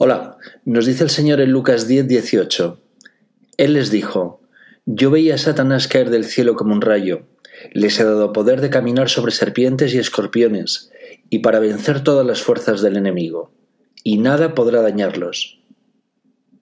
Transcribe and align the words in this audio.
Hola, 0.00 0.38
nos 0.64 0.86
dice 0.86 1.02
el 1.02 1.10
Señor 1.10 1.40
en 1.40 1.50
Lucas 1.50 1.88
10, 1.88 2.06
18. 2.06 2.80
Él 3.56 3.72
les 3.72 3.90
dijo, 3.90 4.40
Yo 4.86 5.10
veía 5.10 5.34
a 5.34 5.38
Satanás 5.38 5.88
caer 5.88 6.10
del 6.10 6.24
cielo 6.24 6.54
como 6.54 6.72
un 6.72 6.82
rayo. 6.82 7.26
Les 7.72 7.98
he 7.98 8.04
dado 8.04 8.32
poder 8.32 8.60
de 8.60 8.70
caminar 8.70 9.08
sobre 9.08 9.32
serpientes 9.32 9.92
y 9.94 9.98
escorpiones, 9.98 10.92
y 11.30 11.40
para 11.40 11.58
vencer 11.58 12.04
todas 12.04 12.24
las 12.24 12.42
fuerzas 12.42 12.80
del 12.80 12.96
enemigo, 12.96 13.50
y 14.04 14.18
nada 14.18 14.54
podrá 14.54 14.82
dañarlos. 14.82 15.58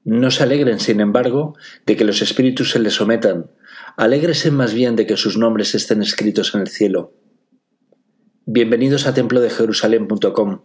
No 0.03 0.30
se 0.30 0.43
alegren, 0.43 0.80
sin 0.80 1.00
embargo, 1.00 1.57
de 1.84 1.95
que 1.95 2.07
los 2.07 2.23
espíritus 2.23 2.71
se 2.71 2.79
les 2.79 2.95
sometan, 2.95 3.50
alégrese 3.98 4.50
más 4.50 4.73
bien 4.73 4.96
de 4.96 5.05
que 5.05 5.18
sus 5.18 5.37
nombres 5.37 5.75
estén 5.75 6.00
escritos 6.00 6.55
en 6.55 6.62
el 6.62 6.68
cielo. 6.68 7.12
Bienvenidos 8.46 9.07
a 9.07 9.12
templodejerusalén.com 9.12 10.61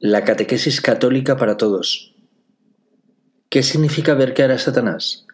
la 0.00 0.22
catequesis 0.22 0.80
católica 0.80 1.36
para 1.36 1.56
todos. 1.56 2.14
¿Qué 3.48 3.64
significa 3.64 4.14
ver 4.14 4.32
caer 4.32 4.52
a 4.52 4.58
Satanás? 4.58 5.26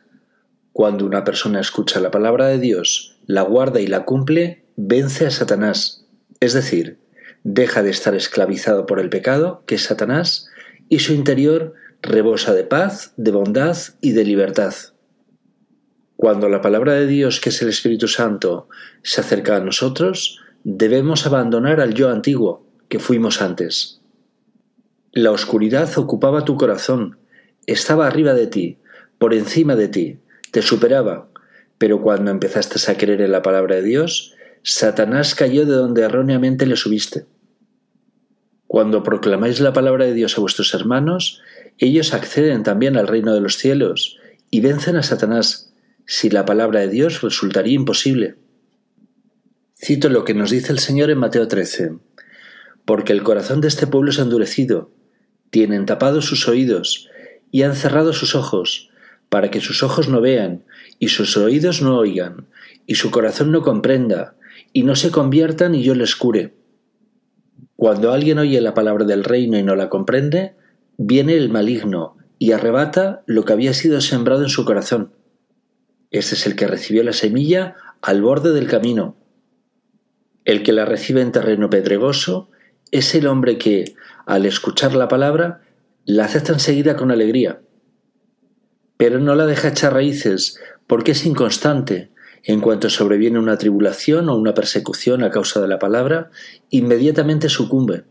Cuando 0.73 1.05
una 1.05 1.23
persona 1.23 1.61
escucha 1.61 2.01
la 2.01 2.11
palabra 2.11 2.47
de 2.47 2.59
Dios, 2.59 3.19
la 3.27 3.43
guarda 3.43 3.81
y 3.81 3.87
la 3.87 4.07
cumple, 4.07 4.65
vence 4.77 5.27
a 5.27 5.31
Satanás, 5.31 6.07
es 6.41 6.55
decir, 6.55 6.99
deja 7.43 7.83
de 7.83 7.91
estar 7.91 8.15
esclavizado 8.15 8.87
por 8.87 9.01
el 9.01 9.11
pecado, 9.11 9.63
que 9.67 9.75
es 9.75 9.83
Satanás, 9.83 10.49
y 10.89 11.01
su 11.01 11.13
interior 11.13 11.75
rebosa 12.01 12.55
de 12.55 12.65
paz, 12.65 13.13
de 13.19 13.33
bondad 13.33 13.77
y 14.01 14.13
de 14.13 14.25
libertad. 14.25 14.75
Cuando 16.17 16.49
la 16.49 16.63
palabra 16.63 16.95
de 16.95 17.07
Dios, 17.07 17.39
que 17.39 17.51
es 17.51 17.61
el 17.61 17.69
Espíritu 17.69 18.09
Santo, 18.09 18.71
se 19.03 19.21
acerca 19.21 19.57
a 19.57 19.61
nosotros, 19.61 20.41
debemos 20.63 21.27
abandonar 21.27 21.83
al 21.83 21.93
yo 21.93 22.09
antiguo, 22.09 22.67
que 22.89 22.99
fuimos 22.99 23.43
antes. 23.43 24.01
La 25.17 25.31
oscuridad 25.31 25.97
ocupaba 25.97 26.45
tu 26.45 26.57
corazón, 26.57 27.19
estaba 27.67 28.09
arriba 28.09 28.35
de 28.35 28.49
ti, 28.49 28.79
por 29.19 29.33
encima 29.33 29.77
de 29.77 29.87
ti, 29.87 30.19
te 30.51 30.61
superaba, 30.61 31.29
pero 31.79 32.03
cuando 32.03 32.33
empezaste 32.33 32.91
a 32.91 32.97
creer 32.97 33.21
en 33.21 33.31
la 33.31 33.41
palabra 33.41 33.77
de 33.77 33.85
Dios, 33.85 34.35
Satanás 34.65 35.37
cayó 35.37 35.67
de 35.67 35.75
donde 35.77 36.03
erróneamente 36.03 36.67
le 36.67 36.75
subiste. 36.75 37.27
Cuando 38.67 39.05
proclamáis 39.05 39.61
la 39.61 39.73
palabra 39.73 40.05
de 40.05 40.15
Dios 40.15 40.37
a 40.37 40.41
vuestros 40.41 40.75
hermanos, 40.75 41.41
ellos 41.79 42.13
acceden 42.13 42.65
también 42.65 42.97
al 42.97 43.07
reino 43.07 43.35
de 43.35 43.41
los 43.41 43.57
cielos 43.57 44.19
y 44.51 44.63
vencen 44.63 44.97
a 44.97 45.05
Satanás, 45.05 45.73
si 46.07 46.29
la 46.29 46.45
palabra 46.45 46.81
de 46.81 46.89
Dios 46.89 47.23
resultaría 47.23 47.75
imposible. 47.75 48.35
Cito 49.79 50.09
lo 50.09 50.25
que 50.25 50.35
nos 50.35 50.51
dice 50.51 50.73
el 50.73 50.81
Señor 50.81 51.11
en 51.11 51.19
Mateo 51.19 51.47
13. 51.47 51.93
Porque 52.85 53.13
el 53.13 53.23
corazón 53.23 53.61
de 53.61 53.69
este 53.69 53.87
pueblo 53.87 54.11
es 54.11 54.19
endurecido, 54.19 54.91
tienen 55.55 55.87
tapados 55.87 56.25
sus 56.25 56.49
oídos 56.49 57.09
y 57.53 57.63
han 57.63 57.77
cerrado 57.77 58.13
sus 58.13 58.35
ojos, 58.35 58.91
para 59.29 59.53
que 59.53 59.61
sus 59.61 59.85
ojos 59.85 60.09
no 60.09 60.21
vean, 60.21 60.65
y 60.99 61.11
sus 61.11 61.37
oídos 61.37 61.81
no 61.81 61.97
oigan, 61.97 62.49
y 62.89 62.97
su 62.97 63.13
corazón 63.13 63.53
no 63.53 63.63
comprenda, 63.63 64.35
y 64.73 64.83
no 64.83 64.97
se 64.97 65.13
conviertan 65.13 65.77
y 65.77 65.85
yo 65.85 65.95
les 65.95 66.17
cure. 66.17 66.57
Cuando 67.77 68.11
alguien 68.11 68.39
oye 68.39 68.61
la 68.61 68.75
palabra 68.75 69.05
del 69.05 69.23
reino 69.23 69.57
y 69.57 69.63
no 69.63 69.77
la 69.77 69.89
comprende, 69.89 70.57
viene 70.97 71.37
el 71.37 71.51
maligno 71.51 72.17
y 72.41 72.51
arrebata 72.51 73.23
lo 73.27 73.45
que 73.45 73.53
había 73.53 73.75
sido 73.75 74.01
sembrado 74.01 74.43
en 74.43 74.49
su 74.49 74.65
corazón. 74.65 75.13
Este 76.11 76.35
es 76.35 76.47
el 76.47 76.57
que 76.57 76.67
recibió 76.67 77.05
la 77.05 77.13
semilla 77.13 77.77
al 78.03 78.23
borde 78.23 78.53
del 78.53 78.67
camino. 78.67 79.17
El 80.45 80.65
que 80.65 80.73
la 80.73 80.85
recibe 80.85 81.21
en 81.21 81.31
terreno 81.31 81.71
pedregoso 81.71 82.51
es 82.91 83.15
el 83.15 83.29
hombre 83.29 83.57
que, 83.57 83.95
al 84.27 84.47
escuchar 84.47 84.95
la 84.95 85.09
palabra, 85.09 85.63
la 86.05 86.25
acepta 86.25 86.53
enseguida 86.53 86.97
con 86.97 87.11
alegría. 87.11 87.61
Pero 88.97 89.19
no 89.19 89.35
la 89.35 89.47
deja 89.47 89.69
echar 89.69 89.93
raíces 89.95 90.59
porque 90.87 91.13
es 91.13 91.27
inconstante. 91.27 92.11
En 92.43 92.61
cuanto 92.61 92.91
sobreviene 92.91 93.39
una 93.39 93.57
tribulación 93.57 94.29
o 94.29 94.37
una 94.37 94.53
persecución 94.53 95.23
a 95.23 95.31
causa 95.31 95.61
de 95.61 95.69
la 95.69 95.79
palabra, 95.79 96.31
inmediatamente 96.69 97.49
sucumbe. 97.49 98.05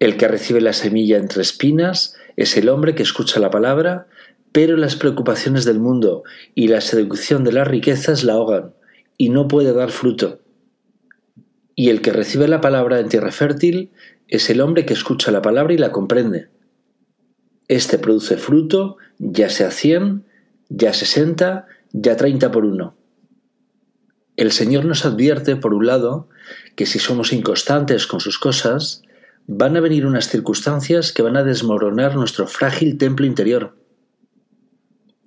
El 0.00 0.16
que 0.16 0.26
recibe 0.26 0.60
la 0.60 0.72
semilla 0.72 1.18
entre 1.18 1.42
espinas 1.42 2.16
es 2.36 2.56
el 2.56 2.68
hombre 2.68 2.94
que 2.94 3.02
escucha 3.02 3.38
la 3.38 3.50
palabra, 3.50 4.08
pero 4.50 4.76
las 4.76 4.96
preocupaciones 4.96 5.64
del 5.64 5.78
mundo 5.78 6.24
y 6.54 6.68
la 6.68 6.80
seducción 6.80 7.44
de 7.44 7.52
las 7.52 7.68
riquezas 7.68 8.24
la 8.24 8.32
ahogan 8.32 8.74
y 9.16 9.28
no 9.28 9.46
puede 9.46 9.72
dar 9.72 9.90
fruto. 9.90 10.40
Y 11.80 11.88
el 11.88 12.02
que 12.02 12.12
recibe 12.12 12.46
la 12.46 12.60
palabra 12.60 13.00
en 13.00 13.08
tierra 13.08 13.32
fértil 13.32 13.90
es 14.28 14.50
el 14.50 14.60
hombre 14.60 14.84
que 14.84 14.92
escucha 14.92 15.30
la 15.30 15.40
palabra 15.40 15.72
y 15.72 15.78
la 15.78 15.92
comprende. 15.92 16.50
Este 17.68 17.96
produce 17.96 18.36
fruto, 18.36 18.98
ya 19.18 19.48
sea 19.48 19.70
cien, 19.70 20.26
ya 20.68 20.92
sesenta, 20.92 21.68
ya 21.92 22.18
treinta 22.18 22.50
por 22.52 22.66
uno. 22.66 22.98
El 24.36 24.52
Señor 24.52 24.84
nos 24.84 25.06
advierte, 25.06 25.56
por 25.56 25.72
un 25.72 25.86
lado, 25.86 26.28
que 26.76 26.84
si 26.84 26.98
somos 26.98 27.32
inconstantes 27.32 28.06
con 28.06 28.20
sus 28.20 28.38
cosas, 28.38 29.00
van 29.46 29.74
a 29.74 29.80
venir 29.80 30.04
unas 30.04 30.28
circunstancias 30.28 31.14
que 31.14 31.22
van 31.22 31.38
a 31.38 31.44
desmoronar 31.44 32.14
nuestro 32.14 32.46
frágil 32.46 32.98
templo 32.98 33.24
interior. 33.24 33.79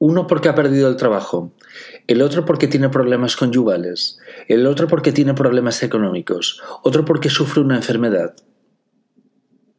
Uno 0.06 0.28
porque 0.28 0.50
ha 0.50 0.53
perdido 0.53 0.90
el 0.90 0.97
trabajo, 0.97 1.53
el 2.08 2.22
otro 2.22 2.44
porque 2.44 2.68
tiene 2.68 2.90
problemas 2.90 3.38
conyugales, 3.38 4.19
el 4.50 4.68
otro 4.68 4.90
porque 4.90 5.14
tiene 5.14 5.34
problemas 5.34 5.81
económicos, 5.81 6.62
otro 6.84 7.06
porque 7.06 7.30
sufre 7.30 7.62
una 7.62 7.78
enfermedad. 7.78 8.36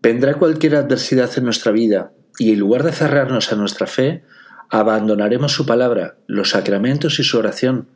Vendrá 0.00 0.38
cualquier 0.38 0.76
adversidad 0.76 1.30
en 1.36 1.44
nuestra 1.44 1.72
vida 1.72 2.14
y 2.38 2.54
en 2.54 2.58
lugar 2.58 2.84
de 2.84 2.92
cerrarnos 2.92 3.52
a 3.52 3.56
nuestra 3.56 3.86
fe, 3.86 4.24
abandonaremos 4.70 5.52
su 5.52 5.66
palabra, 5.66 6.16
los 6.26 6.48
sacramentos 6.52 7.18
y 7.18 7.22
su 7.22 7.36
oración. 7.36 7.88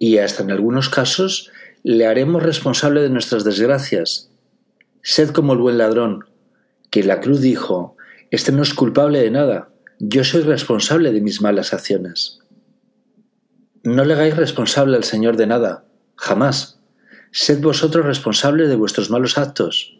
Y 0.00 0.18
hasta 0.18 0.42
en 0.42 0.50
algunos 0.50 0.88
casos 0.88 1.52
le 1.84 2.08
haremos 2.08 2.42
responsable 2.42 3.02
de 3.02 3.10
nuestras 3.10 3.44
desgracias. 3.44 4.32
Sed 5.02 5.30
como 5.30 5.52
el 5.52 5.60
buen 5.60 5.78
ladrón, 5.78 6.24
que 6.90 7.04
la 7.04 7.20
cruz 7.20 7.40
dijo, 7.40 7.96
Este 8.32 8.50
no 8.50 8.64
es 8.64 8.74
culpable 8.74 9.20
de 9.20 9.30
nada, 9.30 9.68
yo 9.98 10.24
soy 10.24 10.42
responsable 10.42 11.12
de 11.12 11.20
mis 11.20 11.40
malas 11.40 11.72
acciones. 11.72 12.40
No 13.82 14.04
le 14.04 14.14
hagáis 14.14 14.36
responsable 14.36 14.96
al 14.96 15.04
Señor 15.04 15.36
de 15.36 15.46
nada, 15.46 15.84
jamás. 16.16 16.80
Sed 17.32 17.60
vosotros 17.60 18.06
responsables 18.06 18.68
de 18.68 18.76
vuestros 18.76 19.10
malos 19.10 19.38
actos. 19.38 19.98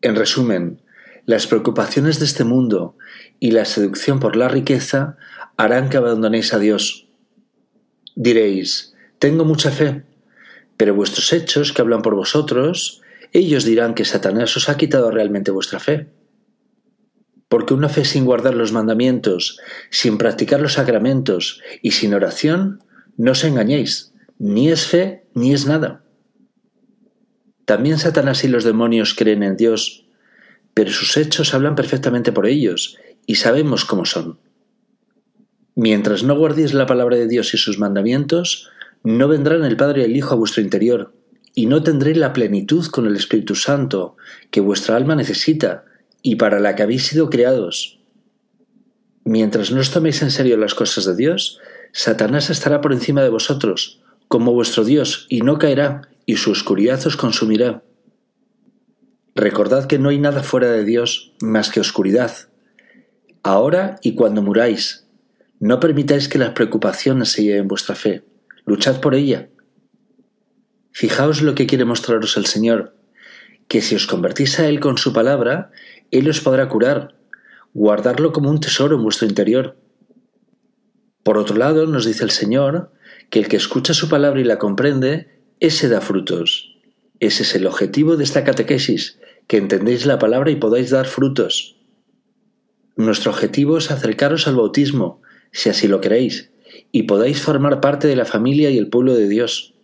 En 0.00 0.16
resumen, 0.16 0.82
las 1.26 1.46
preocupaciones 1.46 2.18
de 2.18 2.24
este 2.24 2.44
mundo 2.44 2.96
y 3.38 3.52
la 3.52 3.64
seducción 3.64 4.18
por 4.18 4.34
la 4.34 4.48
riqueza 4.48 5.16
harán 5.56 5.88
que 5.88 5.96
abandonéis 5.96 6.54
a 6.54 6.58
Dios. 6.58 7.06
Diréis, 8.16 8.94
tengo 9.18 9.44
mucha 9.44 9.70
fe, 9.70 10.04
pero 10.76 10.94
vuestros 10.94 11.32
hechos 11.32 11.72
que 11.72 11.82
hablan 11.82 12.02
por 12.02 12.14
vosotros, 12.14 13.02
ellos 13.32 13.64
dirán 13.64 13.94
que 13.94 14.04
Satanás 14.04 14.56
os 14.56 14.68
ha 14.68 14.76
quitado 14.76 15.10
realmente 15.10 15.50
vuestra 15.50 15.78
fe. 15.78 16.08
Porque 17.52 17.74
una 17.74 17.90
fe 17.90 18.06
sin 18.06 18.24
guardar 18.24 18.54
los 18.54 18.72
mandamientos, 18.72 19.58
sin 19.90 20.16
practicar 20.16 20.58
los 20.58 20.72
sacramentos 20.72 21.60
y 21.82 21.90
sin 21.90 22.14
oración, 22.14 22.82
no 23.18 23.32
os 23.32 23.44
engañéis, 23.44 24.14
ni 24.38 24.70
es 24.70 24.86
fe 24.86 25.26
ni 25.34 25.52
es 25.52 25.66
nada. 25.66 26.02
También 27.66 27.98
Satanás 27.98 28.42
y 28.44 28.48
los 28.48 28.64
demonios 28.64 29.12
creen 29.12 29.42
en 29.42 29.58
Dios, 29.58 30.06
pero 30.72 30.90
sus 30.92 31.18
hechos 31.18 31.52
hablan 31.52 31.74
perfectamente 31.74 32.32
por 32.32 32.46
ellos, 32.46 32.96
y 33.26 33.34
sabemos 33.34 33.84
cómo 33.84 34.06
son. 34.06 34.38
Mientras 35.74 36.22
no 36.22 36.34
guardéis 36.34 36.72
la 36.72 36.86
palabra 36.86 37.18
de 37.18 37.28
Dios 37.28 37.52
y 37.52 37.58
sus 37.58 37.78
mandamientos, 37.78 38.70
no 39.04 39.28
vendrán 39.28 39.66
el 39.66 39.76
Padre 39.76 40.00
y 40.00 40.04
el 40.06 40.16
Hijo 40.16 40.32
a 40.32 40.38
vuestro 40.38 40.62
interior, 40.62 41.12
y 41.54 41.66
no 41.66 41.82
tendréis 41.82 42.16
la 42.16 42.32
plenitud 42.32 42.86
con 42.86 43.06
el 43.06 43.14
Espíritu 43.14 43.56
Santo 43.56 44.16
que 44.50 44.62
vuestra 44.62 44.96
alma 44.96 45.14
necesita 45.14 45.84
y 46.22 46.36
para 46.36 46.60
la 46.60 46.74
que 46.74 46.82
habéis 46.82 47.06
sido 47.06 47.28
creados. 47.28 48.00
Mientras 49.24 49.70
no 49.70 49.80
os 49.80 49.90
toméis 49.90 50.22
en 50.22 50.30
serio 50.30 50.56
las 50.56 50.74
cosas 50.74 51.04
de 51.04 51.16
Dios, 51.16 51.60
Satanás 51.92 52.50
estará 52.50 52.80
por 52.80 52.92
encima 52.92 53.22
de 53.22 53.28
vosotros, 53.28 54.00
como 54.28 54.52
vuestro 54.52 54.84
Dios, 54.84 55.26
y 55.28 55.42
no 55.42 55.58
caerá, 55.58 56.08
y 56.26 56.36
su 56.36 56.50
oscuridad 56.50 57.04
os 57.06 57.16
consumirá. 57.16 57.82
Recordad 59.34 59.86
que 59.86 59.98
no 59.98 60.08
hay 60.08 60.18
nada 60.18 60.42
fuera 60.42 60.70
de 60.70 60.84
Dios 60.84 61.32
más 61.40 61.70
que 61.70 61.80
oscuridad. 61.80 62.32
Ahora 63.42 63.96
y 64.02 64.14
cuando 64.14 64.42
muráis, 64.42 65.06
no 65.58 65.80
permitáis 65.80 66.28
que 66.28 66.38
las 66.38 66.50
preocupaciones 66.50 67.30
se 67.30 67.44
lleven 67.44 67.68
vuestra 67.68 67.94
fe. 67.94 68.24
Luchad 68.66 69.00
por 69.00 69.14
ella. 69.14 69.48
Fijaos 70.92 71.40
lo 71.42 71.54
que 71.54 71.66
quiere 71.66 71.84
mostraros 71.84 72.36
el 72.36 72.46
Señor, 72.46 72.96
que 73.68 73.80
si 73.80 73.94
os 73.94 74.06
convertís 74.06 74.58
a 74.58 74.68
Él 74.68 74.80
con 74.80 74.98
su 74.98 75.12
palabra, 75.12 75.70
Él 76.12 76.28
os 76.28 76.40
podrá 76.40 76.68
curar, 76.68 77.16
guardarlo 77.74 78.32
como 78.32 78.50
un 78.50 78.60
tesoro 78.60 78.96
en 78.96 79.02
vuestro 79.02 79.26
interior. 79.26 79.76
Por 81.24 81.38
otro 81.38 81.56
lado, 81.56 81.86
nos 81.86 82.04
dice 82.04 82.22
el 82.22 82.30
Señor 82.30 82.92
que 83.30 83.38
el 83.38 83.48
que 83.48 83.56
escucha 83.56 83.94
su 83.94 84.08
palabra 84.08 84.40
y 84.40 84.44
la 84.44 84.58
comprende 84.58 85.40
ese 85.58 85.88
da 85.88 86.00
frutos. 86.00 86.76
Ese 87.18 87.44
es 87.44 87.54
el 87.54 87.66
objetivo 87.66 88.16
de 88.16 88.24
esta 88.24 88.44
catequesis, 88.44 89.18
que 89.46 89.56
entendéis 89.56 90.04
la 90.04 90.18
palabra 90.18 90.50
y 90.50 90.56
podáis 90.56 90.90
dar 90.90 91.06
frutos. 91.06 91.76
Nuestro 92.96 93.30
objetivo 93.30 93.78
es 93.78 93.90
acercaros 93.90 94.46
al 94.46 94.56
bautismo, 94.56 95.22
si 95.50 95.70
así 95.70 95.88
lo 95.88 96.00
queréis, 96.00 96.50
y 96.90 97.04
podáis 97.04 97.40
formar 97.40 97.80
parte 97.80 98.06
de 98.06 98.16
la 98.16 98.26
familia 98.26 98.70
y 98.70 98.76
el 98.76 98.88
pueblo 98.88 99.14
de 99.14 99.28
Dios. 99.28 99.74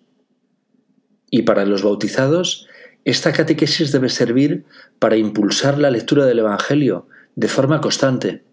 Y 1.31 1.43
para 1.43 1.65
los 1.65 1.83
bautizados, 1.83 2.67
esta 3.11 3.33
catequesis 3.33 3.91
debe 3.91 4.11
servir 4.11 4.67
para 4.99 5.17
impulsar 5.17 5.79
la 5.79 5.91
lectura 5.91 6.27
del 6.27 6.41
Evangelio 6.41 7.09
de 7.37 7.49
forma 7.49 7.81
constante, 7.81 8.45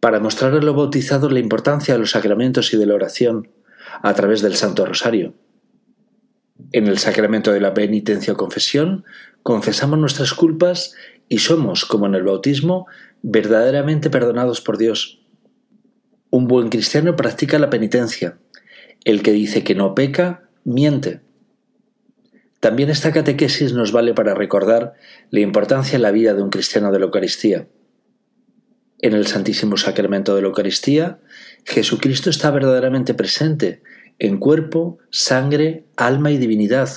para 0.00 0.20
mostrar 0.20 0.52
a 0.52 0.60
los 0.60 0.76
bautizados 0.76 1.32
la 1.32 1.38
importancia 1.38 1.94
de 1.94 2.00
los 2.00 2.10
sacramentos 2.10 2.74
y 2.74 2.76
de 2.76 2.84
la 2.84 2.94
oración 2.94 3.48
a 4.02 4.12
través 4.12 4.42
del 4.42 4.54
Santo 4.54 4.84
Rosario. 4.84 5.32
En 6.72 6.88
el 6.88 6.98
sacramento 6.98 7.50
de 7.50 7.62
la 7.62 7.72
penitencia 7.72 8.34
o 8.34 8.36
confesión, 8.36 9.06
confesamos 9.42 9.98
nuestras 9.98 10.34
culpas 10.34 10.94
y 11.26 11.38
somos, 11.38 11.86
como 11.86 12.04
en 12.04 12.16
el 12.16 12.24
bautismo, 12.24 12.86
verdaderamente 13.22 14.10
perdonados 14.10 14.60
por 14.60 14.76
Dios. 14.76 15.22
Un 16.28 16.48
buen 16.48 16.68
cristiano 16.68 17.16
practica 17.16 17.58
la 17.58 17.70
penitencia. 17.70 18.36
El 19.04 19.22
que 19.22 19.32
dice 19.32 19.64
que 19.64 19.74
no 19.74 19.94
peca, 19.94 20.50
miente. 20.64 21.22
También 22.60 22.90
esta 22.90 23.12
catequesis 23.12 23.72
nos 23.72 23.92
vale 23.92 24.14
para 24.14 24.34
recordar 24.34 24.94
la 25.30 25.40
importancia 25.40 25.96
en 25.96 26.02
la 26.02 26.10
vida 26.10 26.34
de 26.34 26.42
un 26.42 26.50
cristiano 26.50 26.90
de 26.90 26.98
la 26.98 27.04
Eucaristía. 27.04 27.68
En 29.00 29.12
el 29.12 29.28
Santísimo 29.28 29.76
Sacramento 29.76 30.34
de 30.34 30.42
la 30.42 30.48
Eucaristía, 30.48 31.20
Jesucristo 31.64 32.30
está 32.30 32.50
verdaderamente 32.50 33.14
presente 33.14 33.82
en 34.18 34.38
cuerpo, 34.38 34.98
sangre, 35.10 35.86
alma 35.96 36.32
y 36.32 36.38
divinidad, 36.38 36.88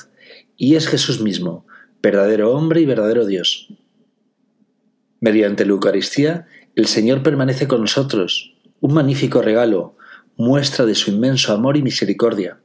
y 0.57 0.75
es 0.75 0.87
Jesús 0.87 1.21
mismo, 1.21 1.67
verdadero 2.01 2.53
hombre 2.53 2.81
y 2.81 2.85
verdadero 2.85 3.27
Dios. 3.27 3.71
Mediante 5.19 5.65
la 5.65 5.73
Eucaristía, 5.73 6.47
el 6.75 6.87
Señor 6.87 7.21
permanece 7.21 7.67
con 7.67 7.81
nosotros, 7.81 8.55
un 8.79 8.95
magnífico 8.95 9.43
regalo, 9.43 9.95
muestra 10.35 10.87
de 10.87 10.95
su 10.95 11.11
inmenso 11.11 11.53
amor 11.53 11.77
y 11.77 11.83
misericordia. 11.83 12.59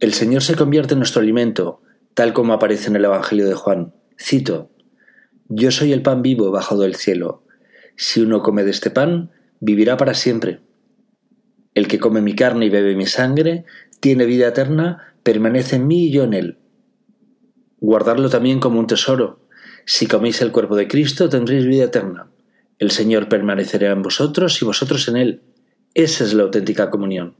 El 0.00 0.12
Señor 0.12 0.42
se 0.42 0.54
convierte 0.54 0.94
en 0.94 1.00
nuestro 1.00 1.22
alimento, 1.22 1.82
tal 2.14 2.32
como 2.32 2.52
aparece 2.52 2.88
en 2.88 2.96
el 2.96 3.04
Evangelio 3.04 3.48
de 3.48 3.54
Juan. 3.54 3.94
Cito, 4.16 4.70
Yo 5.48 5.70
soy 5.72 5.92
el 5.92 6.02
pan 6.02 6.22
vivo 6.22 6.50
bajado 6.52 6.82
del 6.82 6.94
cielo. 6.94 7.44
Si 7.96 8.20
uno 8.20 8.42
come 8.42 8.62
de 8.62 8.70
este 8.70 8.90
pan, 8.90 9.32
vivirá 9.58 9.96
para 9.96 10.14
siempre. 10.14 10.60
El 11.74 11.88
que 11.88 11.98
come 11.98 12.20
mi 12.20 12.34
carne 12.34 12.66
y 12.66 12.70
bebe 12.70 12.94
mi 12.94 13.06
sangre, 13.06 13.64
tiene 13.98 14.24
vida 14.24 14.48
eterna, 14.48 15.14
permanece 15.24 15.76
en 15.76 15.88
mí 15.88 16.06
y 16.06 16.12
yo 16.12 16.22
en 16.24 16.34
él. 16.34 16.58
Guardarlo 17.80 18.30
también 18.30 18.60
como 18.60 18.78
un 18.78 18.86
tesoro, 18.86 19.48
si 19.84 20.06
coméis 20.06 20.42
el 20.42 20.52
cuerpo 20.52 20.76
de 20.76 20.86
Cristo 20.86 21.28
tendréis 21.28 21.66
vida 21.66 21.84
eterna. 21.84 22.30
El 22.78 22.92
Señor 22.92 23.28
permanecerá 23.28 23.90
en 23.90 24.02
vosotros 24.02 24.60
y 24.62 24.64
vosotros 24.64 25.08
en 25.08 25.16
Él. 25.16 25.42
Esa 25.94 26.24
es 26.24 26.34
la 26.34 26.44
auténtica 26.44 26.90
comunión. 26.90 27.36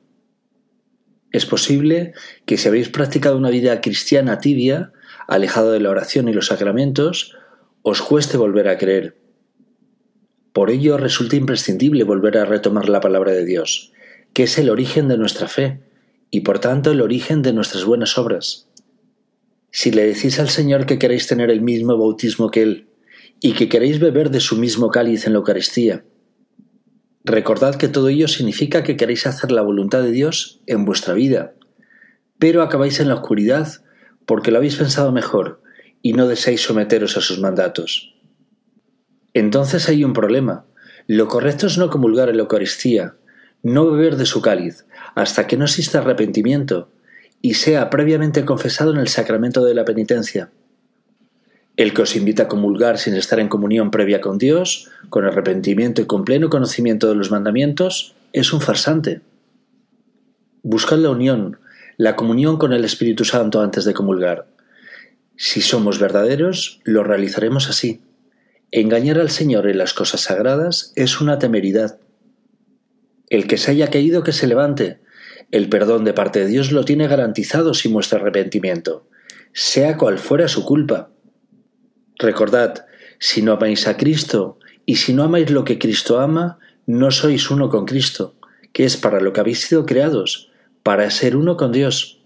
Es 1.38 1.46
posible 1.46 2.14
que 2.46 2.56
si 2.56 2.66
habéis 2.66 2.88
practicado 2.88 3.36
una 3.36 3.50
vida 3.50 3.80
cristiana 3.80 4.40
tibia, 4.40 4.90
alejado 5.28 5.70
de 5.70 5.78
la 5.78 5.90
oración 5.90 6.28
y 6.28 6.32
los 6.32 6.48
sacramentos, 6.48 7.36
os 7.82 8.02
cueste 8.02 8.36
volver 8.36 8.66
a 8.66 8.76
creer. 8.76 9.16
Por 10.52 10.68
ello 10.68 10.98
resulta 10.98 11.36
imprescindible 11.36 12.02
volver 12.02 12.38
a 12.38 12.44
retomar 12.44 12.88
la 12.88 12.98
palabra 12.98 13.30
de 13.30 13.44
Dios, 13.44 13.92
que 14.32 14.42
es 14.42 14.58
el 14.58 14.68
origen 14.68 15.06
de 15.06 15.16
nuestra 15.16 15.46
fe 15.46 15.78
y 16.28 16.40
por 16.40 16.58
tanto 16.58 16.90
el 16.90 17.00
origen 17.00 17.40
de 17.42 17.52
nuestras 17.52 17.84
buenas 17.84 18.18
obras. 18.18 18.68
Si 19.70 19.92
le 19.92 20.08
decís 20.08 20.40
al 20.40 20.48
Señor 20.48 20.86
que 20.86 20.98
queréis 20.98 21.28
tener 21.28 21.52
el 21.52 21.60
mismo 21.60 21.96
bautismo 21.96 22.50
que 22.50 22.62
Él 22.62 22.88
y 23.40 23.52
que 23.52 23.68
queréis 23.68 24.00
beber 24.00 24.30
de 24.30 24.40
su 24.40 24.56
mismo 24.56 24.90
cáliz 24.90 25.24
en 25.24 25.34
la 25.34 25.38
Eucaristía, 25.38 26.04
recordad 27.28 27.76
que 27.76 27.88
todo 27.88 28.08
ello 28.08 28.26
significa 28.28 28.82
que 28.82 28.96
queréis 28.96 29.26
hacer 29.26 29.52
la 29.52 29.62
voluntad 29.62 30.02
de 30.02 30.10
Dios 30.10 30.60
en 30.66 30.84
vuestra 30.84 31.14
vida, 31.14 31.54
pero 32.38 32.62
acabáis 32.62 33.00
en 33.00 33.08
la 33.08 33.14
oscuridad 33.14 33.68
porque 34.26 34.50
lo 34.50 34.58
habéis 34.58 34.76
pensado 34.76 35.12
mejor 35.12 35.62
y 36.02 36.12
no 36.12 36.28
deseáis 36.28 36.62
someteros 36.62 37.16
a 37.16 37.20
sus 37.20 37.38
mandatos. 37.38 38.14
Entonces 39.34 39.88
hay 39.88 40.04
un 40.04 40.12
problema. 40.12 40.66
Lo 41.06 41.28
correcto 41.28 41.66
es 41.66 41.78
no 41.78 41.90
comulgar 41.90 42.28
en 42.28 42.36
la 42.36 42.42
Eucaristía, 42.42 43.16
no 43.62 43.90
beber 43.90 44.16
de 44.16 44.26
su 44.26 44.42
cáliz, 44.42 44.84
hasta 45.14 45.46
que 45.46 45.56
no 45.56 45.64
exista 45.64 45.98
arrepentimiento 45.98 46.90
y 47.40 47.54
sea 47.54 47.88
previamente 47.90 48.44
confesado 48.44 48.92
en 48.92 48.98
el 48.98 49.08
sacramento 49.08 49.64
de 49.64 49.74
la 49.74 49.84
penitencia. 49.84 50.50
El 51.78 51.94
que 51.94 52.02
os 52.02 52.16
invita 52.16 52.42
a 52.42 52.48
comulgar 52.48 52.98
sin 52.98 53.14
estar 53.14 53.38
en 53.38 53.46
comunión 53.46 53.92
previa 53.92 54.20
con 54.20 54.36
Dios, 54.36 54.90
con 55.10 55.24
arrepentimiento 55.24 56.02
y 56.02 56.06
con 56.06 56.24
pleno 56.24 56.50
conocimiento 56.50 57.08
de 57.08 57.14
los 57.14 57.30
mandamientos, 57.30 58.16
es 58.32 58.52
un 58.52 58.60
farsante. 58.60 59.20
Buscad 60.64 60.98
la 60.98 61.10
unión, 61.10 61.60
la 61.96 62.16
comunión 62.16 62.58
con 62.58 62.72
el 62.72 62.84
Espíritu 62.84 63.24
Santo 63.24 63.60
antes 63.60 63.84
de 63.84 63.94
comulgar. 63.94 64.48
Si 65.36 65.60
somos 65.60 66.00
verdaderos, 66.00 66.80
lo 66.82 67.04
realizaremos 67.04 67.70
así. 67.70 68.02
Engañar 68.72 69.20
al 69.20 69.30
Señor 69.30 69.68
en 69.68 69.78
las 69.78 69.94
cosas 69.94 70.22
sagradas 70.22 70.92
es 70.96 71.20
una 71.20 71.38
temeridad. 71.38 72.00
El 73.30 73.46
que 73.46 73.56
se 73.56 73.70
haya 73.70 73.88
caído 73.88 74.24
que 74.24 74.32
se 74.32 74.48
levante, 74.48 74.98
el 75.52 75.68
perdón 75.68 76.04
de 76.04 76.12
parte 76.12 76.40
de 76.40 76.46
Dios 76.46 76.72
lo 76.72 76.84
tiene 76.84 77.06
garantizado 77.06 77.72
si 77.72 77.88
muestra 77.88 78.18
arrepentimiento, 78.18 79.06
sea 79.52 79.96
cual 79.96 80.18
fuera 80.18 80.48
su 80.48 80.64
culpa. 80.64 81.10
Recordad, 82.18 82.86
si 83.20 83.42
no 83.42 83.52
amáis 83.52 83.86
a 83.86 83.96
Cristo 83.96 84.58
y 84.84 84.96
si 84.96 85.12
no 85.12 85.22
amáis 85.22 85.50
lo 85.50 85.64
que 85.64 85.78
Cristo 85.78 86.18
ama, 86.18 86.58
no 86.86 87.10
sois 87.10 87.50
uno 87.50 87.68
con 87.68 87.84
Cristo, 87.84 88.34
que 88.72 88.84
es 88.84 88.96
para 88.96 89.20
lo 89.20 89.32
que 89.32 89.40
habéis 89.40 89.60
sido 89.60 89.86
creados, 89.86 90.50
para 90.82 91.10
ser 91.10 91.36
uno 91.36 91.56
con 91.56 91.70
Dios. 91.70 92.17